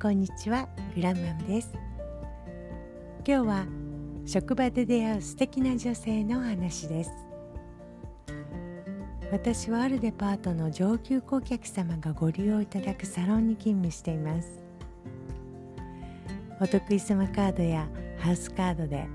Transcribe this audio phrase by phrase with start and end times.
[0.00, 1.70] こんにちはグランマムです。
[3.26, 3.66] 今日は
[4.24, 7.10] 職場で出会う素敵な女性の話です。
[9.30, 14.62] 私はあるデパートの上級顧客様がご利用いただくサロンに勤務しています。
[16.62, 17.86] お得意様カードや
[18.20, 19.06] ハウスカードで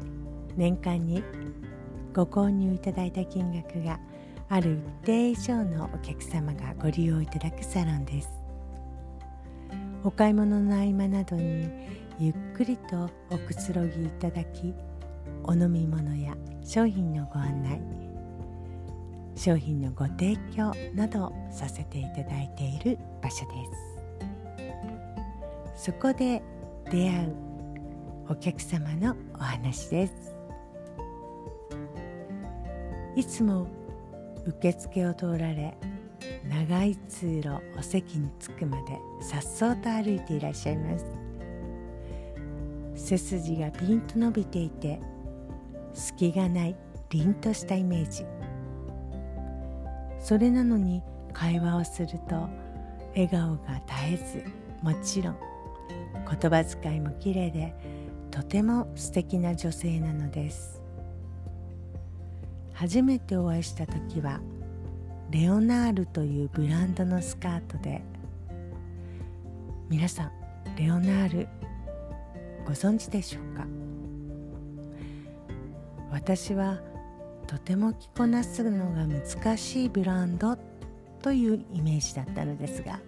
[0.55, 1.23] 年間に
[2.13, 3.99] ご購入いただいた金額が
[4.49, 8.44] ある一定以上のお客様がご利用いただくサロンです。
[10.05, 11.67] お買い物の合間などに
[12.19, 14.71] ゆっくりとおくつろぎいただき
[15.43, 17.81] お飲み物や商品のご案内
[19.35, 23.51] 商品のご提供などさせていただいている場所で
[25.75, 25.85] す。
[25.85, 26.43] そこで
[26.91, 27.35] 出会う
[28.29, 30.13] お客様のお話です。
[33.15, 33.67] いつも
[34.45, 35.75] 受付を通られ
[36.49, 41.05] 長い通路お席に着くまでさっそうと歩いていらっしゃいます。
[42.95, 44.99] 背筋がピンと伸びていて
[45.93, 46.75] 隙がない
[47.09, 48.25] 凛としたイメージ。
[50.19, 52.49] それなのに会話をすると
[53.09, 54.43] 笑顔が絶えず
[54.81, 55.37] もちろん
[56.27, 57.75] 言葉遣いも綺麗で
[58.31, 60.81] とても素敵な女性なのです。
[62.73, 64.41] 初めてお会いした時は
[65.35, 68.01] レオナールというブランドのスカートで。
[69.89, 70.31] 皆さん
[70.77, 71.47] レオナール
[72.65, 73.67] ご存知でしょうか？
[76.09, 76.79] 私は
[77.47, 80.57] とても着こなすのが難しいブランド
[81.21, 83.01] というイメージだったのですが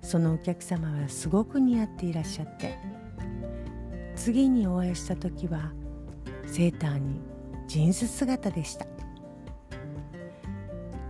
[0.00, 2.78] そのお客様はすごく似合っていらっしゃって
[4.14, 5.72] 次にお会いした時は
[6.46, 7.20] セーターに
[7.66, 8.91] ジーンズ姿でした。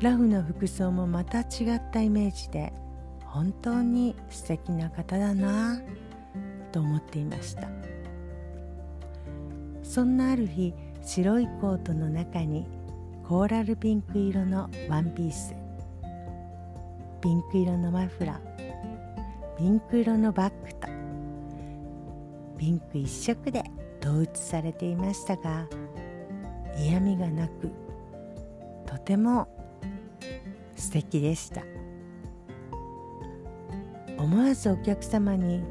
[0.02, 2.72] ラフな服装もまた違ったイメージで
[3.24, 5.80] 本当に素敵な方だな
[6.72, 7.68] と思っていました。
[9.92, 10.72] そんなある日
[11.02, 12.66] 白いコートの中に
[13.28, 15.54] コーラルピンク色のワンピース
[17.20, 20.88] ピンク色のマフラーピンク色のバッグと
[22.58, 23.62] ピンク一色で
[24.00, 25.66] 統一されていましたが
[26.78, 27.70] 嫌味がなく
[28.86, 29.46] とても
[30.82, 31.62] 素敵でした。
[34.18, 35.62] 思わずお客様に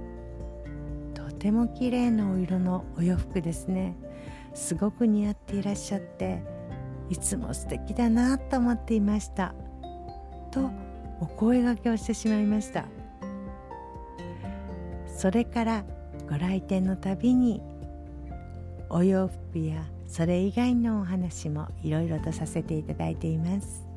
[1.13, 3.95] とても綺麗なお色のお洋服ですね。
[4.53, 6.41] すごく似合っていらっしゃって
[7.09, 9.53] いつも素敵だなと思っていました。
[10.49, 10.71] と
[11.19, 12.85] お声がけをしてしまいました。
[15.07, 15.83] それから
[16.29, 17.61] ご来店のたびに
[18.89, 23.90] お洋服やそれ以外のお話もいろいろとさせていただいています。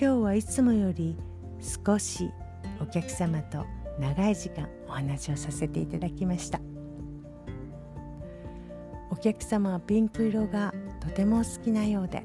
[0.00, 1.14] 今日はいつもより
[1.60, 2.30] 少し
[2.80, 3.66] お客様と
[3.98, 6.58] 長い時間お話をさせていただきました。
[9.10, 12.24] お客様はピンク色がとても好きなようで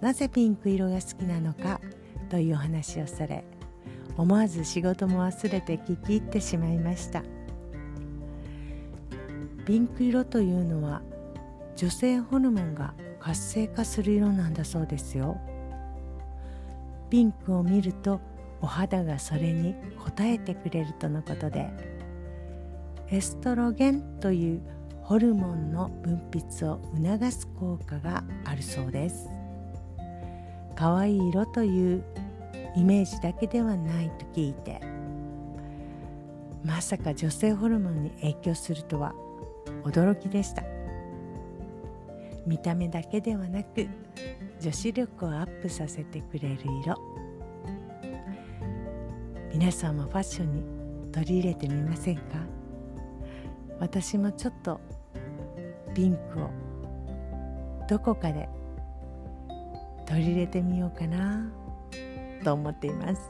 [0.00, 1.80] なぜピンク色が好きなのか
[2.30, 3.44] というお話をされ
[4.16, 7.24] 思わず仕事も忘れて聞き入ってしまいました。
[9.66, 11.02] ピンク色というのは
[11.74, 15.40] 女性ホルモンが活性化する色なんだそうですよ。
[17.14, 18.20] ピンクを見ると
[18.60, 21.70] お肌がそれに応えてくれるとのことで
[23.08, 24.62] エストロゲンという
[25.00, 29.28] ホルモンの分泌を促す効果があるそうです。
[30.74, 32.02] 可愛い色という
[32.74, 34.80] イメージだけではないと聞いて
[36.64, 39.14] まさか女性ホルモンに影響するとは
[39.84, 40.64] 驚きでした。
[42.44, 43.86] 見た目だけではなく
[44.64, 46.96] 女子力をアップさせてくれる色。
[49.52, 52.22] 皆さんもファッションに取り入れてみませんか？
[53.78, 54.80] 私もちょっと
[55.94, 56.48] ピンクを
[57.90, 58.48] どこかで
[60.06, 61.46] 取り入れてみようかな
[62.42, 63.20] と思っています。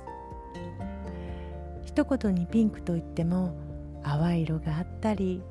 [1.84, 3.58] 一言にピンクといっても
[4.04, 5.42] 淡い色があったり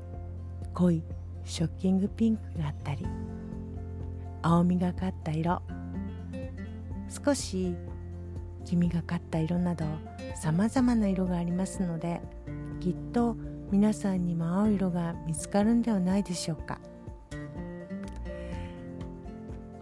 [0.72, 1.02] 濃い
[1.44, 3.06] ショッキングピンクがあったり
[4.40, 5.60] 青みがかった色
[7.08, 7.76] 少し
[8.64, 9.84] 黄みがかった色など
[10.34, 12.20] さまざまな色がありますので
[12.80, 13.36] きっと
[13.70, 16.78] 皆さんにも青い色が見つかるんではないでしょうか。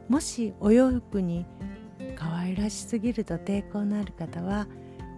[0.09, 1.47] もしお洋服に
[2.17, 4.67] 可愛らしすぎると抵抗のある方は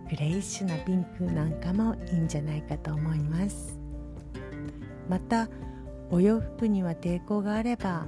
[0.08, 3.78] グレイッシュなピンクなんかもいいんじゃないかと思います。
[5.08, 5.48] また
[6.10, 8.06] お洋服には抵抗があれば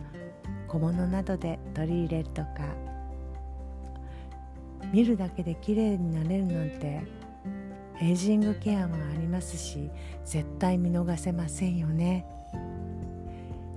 [0.68, 2.48] 小物などで取り入れるとか
[4.96, 7.02] 見るだけで綺麗になれるなんて
[8.00, 9.90] エイジングケアもありますし
[10.24, 12.24] 絶対見逃せませんよね。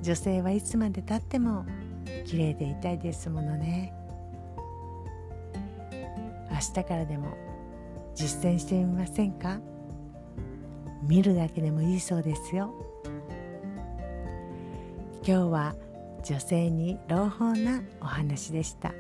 [0.02, 1.66] 女性はいつまでたっても
[2.26, 3.94] 綺麗でいたいですものね。
[6.50, 7.34] 明日からでも
[8.16, 9.60] 実践してみませんか？
[11.04, 12.74] 見るだけでもいいそうですよ。
[15.28, 15.76] 今日は
[16.24, 18.94] 女性に朗報なお話でした。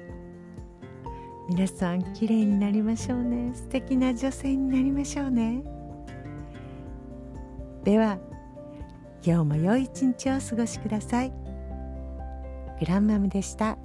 [1.49, 3.51] 皆さん綺麗になりましょうね。
[3.55, 5.63] 素敵な女性になりましょうね。
[7.83, 8.19] では
[9.25, 11.33] 今日も良い一日をお過ごしください。
[12.79, 13.79] グランマムでした。